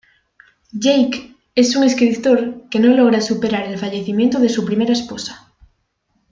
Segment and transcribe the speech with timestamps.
[0.73, 5.53] Jake es un escritor que no logra superar el fallecimiento de su primera esposa.